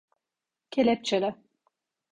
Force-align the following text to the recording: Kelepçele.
Kelepçele. 0.71 1.35